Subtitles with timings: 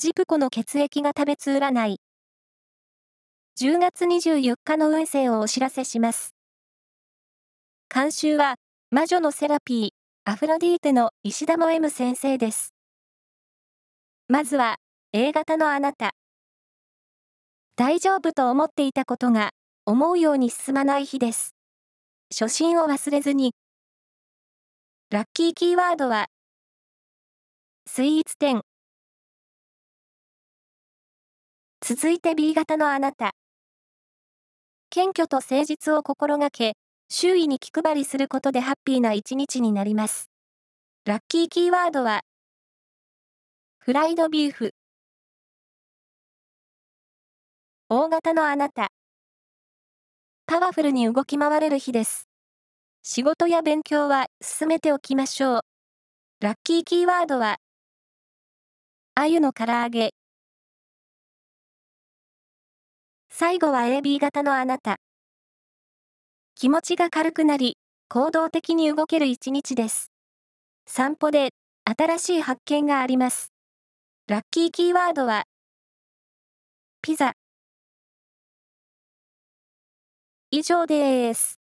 [0.00, 2.00] ジプコの血液が食べつ占い。
[3.60, 6.36] 10月24日の運勢をお知らせします。
[7.92, 8.54] 監修は、
[8.92, 9.90] 魔女のセラピー、
[10.24, 12.74] アフロディーテの石田も M 先生です。
[14.28, 14.76] まずは、
[15.12, 16.12] A 型のあなた。
[17.74, 19.50] 大丈夫と思っていたことが、
[19.84, 21.56] 思うように進まない日です。
[22.32, 23.52] 初心を忘れずに。
[25.10, 26.28] ラッキーキーワードは、
[27.84, 28.67] スイーツ店。
[31.90, 33.32] 続いて B 型のあなた。
[34.90, 36.74] 謙虚と誠実を心がけ、
[37.08, 40.28] 周囲に気配りすることでハッピーな一日になります。
[41.06, 42.20] ラッキーキーワードは、
[43.78, 44.74] フライドビーフ。
[47.88, 48.88] 大型のあなた。
[50.44, 52.28] パワフルに動き回れる日です。
[53.02, 55.60] 仕事や勉強は進めておきましょう。
[56.40, 57.56] ラッキーキーワードは、
[59.14, 60.17] 鮎の唐揚げ。
[63.40, 64.96] 最後は AB 型のあなた。
[66.56, 67.76] 気持ちが軽くなり、
[68.08, 70.10] 行動的に動ける一日です。
[70.86, 71.50] 散歩で
[71.84, 73.52] 新しい発見があります。
[74.26, 75.44] ラッキーキーワードは、
[77.00, 77.34] ピザ。
[80.50, 81.57] 以上です。